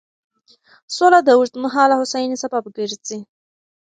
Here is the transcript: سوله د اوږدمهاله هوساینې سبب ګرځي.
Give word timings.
سوله 0.95 1.19
د 1.23 1.29
اوږدمهاله 1.37 1.95
هوساینې 2.01 2.37
سبب 2.43 2.63
ګرځي. 2.77 3.19